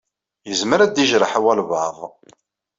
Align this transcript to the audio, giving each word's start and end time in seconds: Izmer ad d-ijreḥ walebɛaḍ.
Izmer 0.51 0.79
ad 0.81 0.91
d-ijreḥ 0.95 1.33
walebɛaḍ. 1.43 1.97